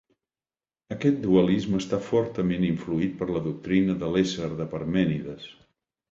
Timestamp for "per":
3.19-3.27